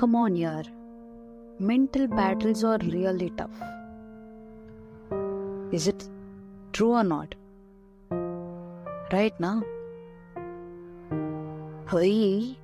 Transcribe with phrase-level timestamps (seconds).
[0.00, 0.64] come on yaar.
[1.70, 3.58] Mental battles are really tough.
[5.78, 6.08] Is it
[6.72, 7.34] true or not?
[9.12, 9.62] Right now?
[11.92, 12.58] We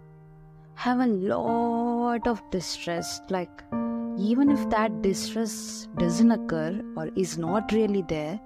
[0.87, 3.62] have a lot of distress like
[4.30, 8.40] even if that distress doesn't occur or is not really there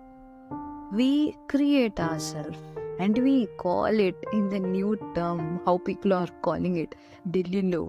[0.93, 2.59] we create ourselves
[2.98, 6.95] and we call it in the new term how people are calling it
[7.36, 7.84] delulu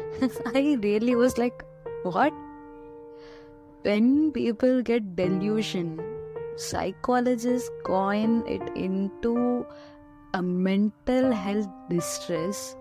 [0.54, 1.64] i really was like
[2.02, 2.32] what?
[3.82, 6.00] When people get delusion
[6.56, 9.66] psychologists coin it into
[10.34, 12.76] a mental health distress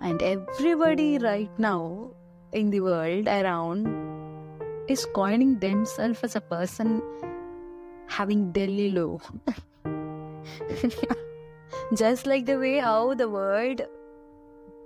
[0.00, 2.10] and everybody right now
[2.52, 3.86] in the world around
[4.88, 7.02] is coining themselves as a person
[8.06, 9.20] having delulu
[11.94, 13.86] just like the way how the word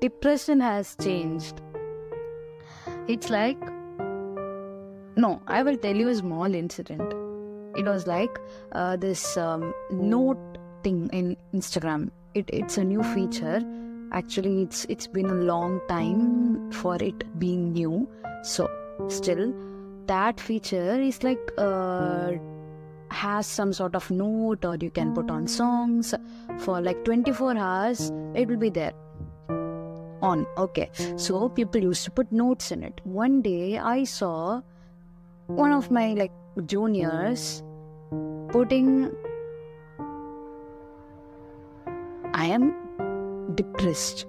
[0.01, 1.61] depression has changed.
[3.09, 3.59] It's like
[5.17, 7.15] no i will tell you a small incident.
[7.77, 8.39] It was like
[8.73, 12.11] uh, this um, note thing in instagram.
[12.35, 13.63] It, it's a new feature.
[14.13, 18.09] Actually it's it's been a long time for it being new.
[18.43, 18.71] So
[19.09, 19.53] still
[20.07, 22.33] that feature is like uh,
[23.11, 26.15] has some sort of note or you can put on songs
[26.59, 28.11] for like 24 hours.
[28.35, 28.93] It will be there
[30.23, 30.47] on.
[30.57, 30.91] Okay.
[31.17, 33.01] So people used to put notes in it.
[33.05, 34.61] One day i saw
[35.47, 36.33] one of my like
[36.67, 37.63] juniors
[38.49, 39.13] putting
[42.35, 42.75] i am
[43.55, 44.27] depressed.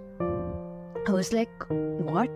[1.07, 2.29] I was like what?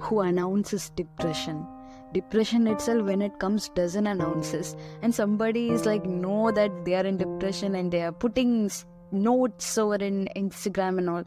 [0.00, 1.66] Who announces depression?
[2.14, 7.04] Depression itself when it comes doesn't announces and somebody is like know that they are
[7.04, 8.70] in depression and they are putting
[9.10, 11.24] notes over in instagram and all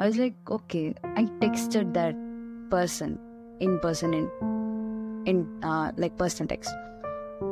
[0.00, 2.14] i was like okay i texted that
[2.70, 3.18] person
[3.60, 4.30] in person in
[5.26, 6.70] in uh, like person text.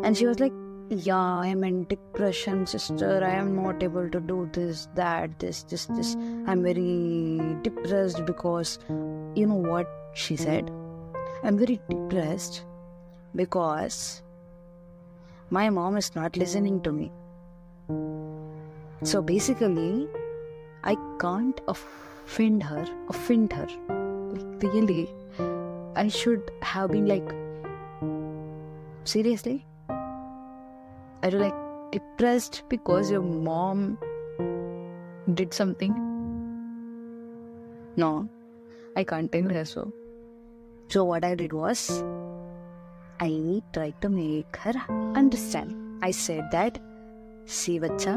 [0.02, 0.52] And she was like
[0.90, 3.22] yeah i am in depression sister.
[3.24, 6.14] I am not able to do this that this this this.
[6.46, 8.78] I'm very depressed because
[9.34, 10.70] you know what she said?
[11.42, 12.64] I'm very depressed
[13.36, 14.22] because
[15.50, 17.12] my mom is not listening to me.
[19.02, 20.08] So basically,
[20.84, 21.60] I can't
[22.28, 23.66] offend her, offend her.
[24.62, 25.08] Really,
[25.96, 27.28] I should have been like,
[29.04, 29.64] seriously?
[29.88, 31.54] Are you like
[31.90, 33.98] depressed because your mom
[35.32, 35.94] did something?
[37.96, 38.28] No,
[38.94, 39.90] I can't tell her so.
[40.88, 42.02] So, what I did was,
[43.20, 44.74] I tried to make her
[45.16, 45.74] understand.
[46.02, 46.78] I said that,
[47.46, 48.16] see, bacha,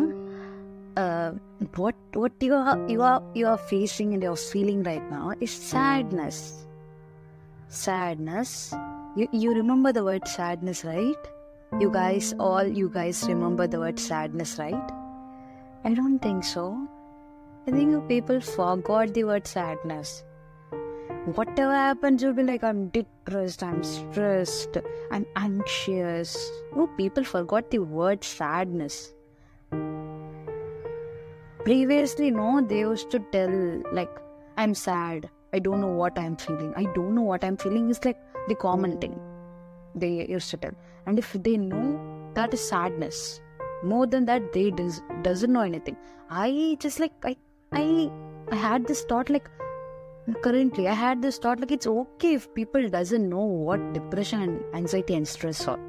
[0.98, 1.32] uh,
[1.76, 5.52] what what you are you are you are facing and you're feeling right now is
[5.52, 6.66] sadness.
[7.68, 8.74] Sadness.
[9.16, 11.30] You you remember the word sadness, right?
[11.80, 14.92] You guys, all you guys remember the word sadness, right?
[15.84, 16.66] I don't think so.
[17.68, 20.24] I think people forgot the word sadness
[21.26, 24.78] whatever happens, you'll be like, I'm depressed, I'm stressed,
[25.12, 26.36] I'm anxious.
[26.76, 29.14] Oh, people forgot the word sadness.
[31.64, 34.10] Previously, no, they used to tell, like,
[34.58, 36.74] I'm sad, I don't know what I'm feeling.
[36.76, 38.18] I don't know what I'm feeling is like
[38.48, 39.20] the common thing
[39.94, 40.72] they used to tell.
[41.06, 42.00] And if they know,
[42.34, 43.42] that is sadness.
[43.84, 45.98] More than that, they does, doesn't know anything.
[46.30, 47.36] I just like, I,
[47.72, 48.10] I,
[48.52, 49.50] I had this thought like,
[50.44, 54.64] currently i had this thought like it's okay if people doesn't know what depression and
[54.76, 55.80] anxiety and stress are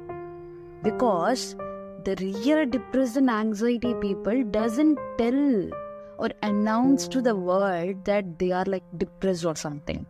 [0.81, 1.55] because
[2.05, 5.69] the real depressed and anxiety people doesn't tell
[6.17, 10.05] or announce to the world that they are like depressed or something.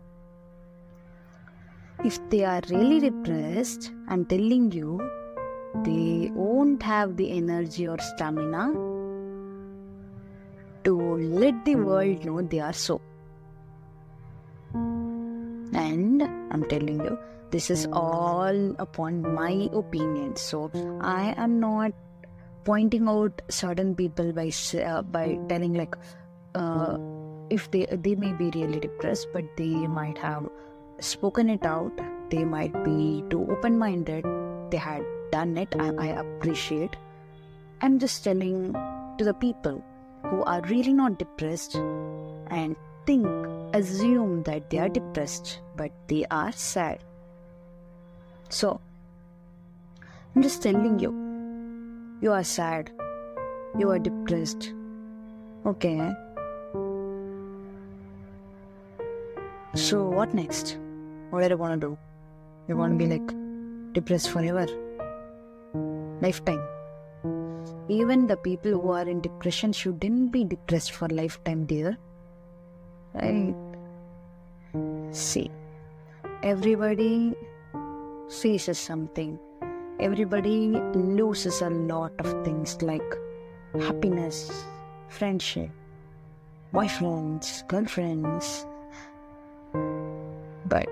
[2.03, 4.99] If they are really depressed i'm telling you
[5.85, 8.63] they won't have the energy or stamina
[10.83, 10.93] to
[11.43, 12.99] let the world know they are so.
[14.73, 17.17] And i'm telling you
[17.53, 20.35] this is all upon my opinion.
[20.35, 20.59] So
[21.01, 21.91] i am not
[22.69, 24.49] pointing out certain people by
[24.91, 25.97] uh, by telling like
[26.55, 26.97] uh,
[27.49, 30.49] if they they may be really depressed but they might have
[31.11, 32.07] spoken it out.
[32.29, 34.25] They might be too open minded
[34.73, 35.75] they had done it.
[35.79, 36.95] I, I appreciate.
[37.81, 38.73] I'm just telling
[39.19, 39.83] to the people
[40.25, 42.75] who are really not depressed and
[43.05, 43.27] think,
[43.73, 47.03] assume that they are depressed, but they are sad.
[48.53, 48.79] So,
[50.35, 51.11] I'm just telling you,
[52.21, 52.91] you are sad,
[53.79, 54.73] you are depressed.
[55.65, 55.97] Okay.
[55.99, 56.13] Eh?
[59.73, 60.77] So, what next?
[61.31, 61.97] What are you want to do?
[62.67, 63.33] You want to be like
[63.93, 64.67] depressed forever?
[66.21, 66.61] Lifetime.
[67.89, 71.97] Even the people who are in depression shouldn't be depressed for lifetime, dear.
[73.15, 73.55] Right?
[75.09, 75.49] See,
[76.43, 77.35] everybody
[78.33, 79.39] faces something.
[79.99, 83.03] Everybody loses a lot of things like
[83.79, 84.65] happiness,
[85.09, 85.69] friendship,
[86.73, 88.65] boyfriends, girlfriends.
[90.65, 90.89] But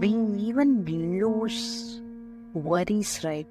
[0.00, 0.08] we
[0.48, 2.00] even lose
[2.54, 3.46] worries, right?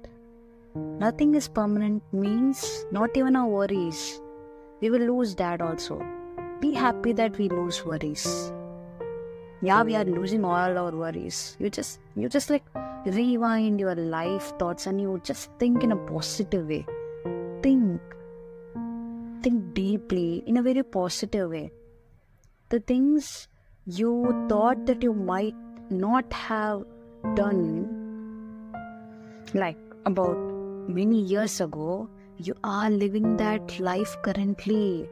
[0.74, 4.20] Nothing is permanent means not even our worries.
[4.80, 6.04] We will lose that also.
[6.60, 8.52] Be happy that we lose worries.
[9.64, 11.56] Yeah, we are losing all our worries.
[11.58, 12.64] You just you just like
[13.06, 16.84] rewind your life thoughts and you just think in a positive way.
[17.62, 18.00] Think.
[19.42, 21.70] Think deeply in a very positive way.
[22.68, 23.48] The things
[23.86, 24.12] you
[24.50, 25.54] thought that you might
[25.88, 26.84] not have
[27.34, 27.88] done
[29.54, 30.36] like about
[30.88, 32.08] many years ago
[32.38, 35.08] you are living that life currently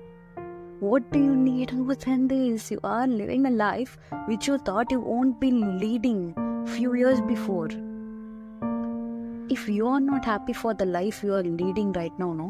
[0.83, 3.97] what do you need understand this you are living a life
[4.27, 5.51] which you thought you won't be
[5.85, 6.21] leading
[6.77, 7.69] few years before
[9.57, 12.49] if you are not happy for the life you are leading right now no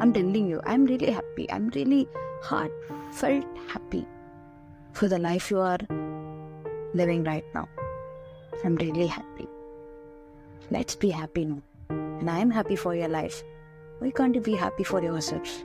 [0.00, 2.06] i'm telling you i'm really happy i'm really
[2.42, 4.06] heartfelt happy
[4.92, 5.78] for the life you are
[6.94, 7.68] living right now.
[8.64, 9.46] I'm really happy.
[10.70, 11.62] Let's be happy now.
[11.88, 13.42] And I'm happy for your life.
[13.98, 15.64] Why can't you be happy for yourself?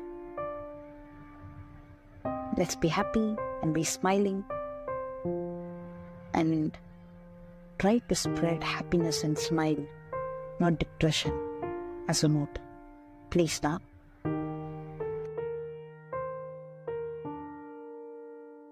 [2.58, 4.46] Let's be happy and be smiling
[6.34, 6.78] and
[7.80, 9.86] try to spread happiness and smile,
[10.60, 11.34] not depression,
[12.08, 12.60] as a note.
[13.30, 13.82] Please now.